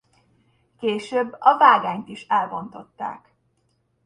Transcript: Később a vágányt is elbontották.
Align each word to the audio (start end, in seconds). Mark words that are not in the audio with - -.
Később 0.79 1.35
a 1.39 1.57
vágányt 1.57 2.07
is 2.07 2.25
elbontották. 2.27 3.35